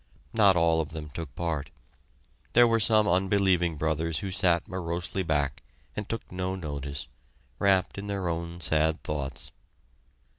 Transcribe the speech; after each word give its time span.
Not 0.33 0.55
all 0.55 0.81
of 0.81 0.89
them 0.93 1.09
took 1.11 1.35
part. 1.35 1.69
There 2.53 2.67
were 2.67 2.79
some 2.79 3.07
unbelieving 3.07 3.75
brothers 3.75 4.17
who 4.17 4.31
sat 4.31 4.67
morosely 4.67 5.21
back, 5.21 5.61
and 5.95 6.09
took 6.09 6.31
no 6.31 6.55
notice, 6.55 7.07
wrapped 7.59 7.99
in 7.99 8.07
their 8.07 8.27
own 8.27 8.61
sad 8.61 9.03
thoughts. 9.03 9.51